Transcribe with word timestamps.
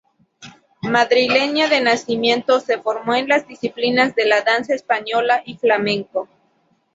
Madrileña 0.81 1.67
de 1.67 1.79
nacimiento, 1.79 2.59
se 2.59 2.79
formó 2.81 3.13
en 3.13 3.27
las 3.27 3.47
disciplinas 3.47 4.15
de 4.15 4.27
danza 4.43 4.73
española 4.73 5.43
y 5.45 5.57
flamenco. 5.57 6.27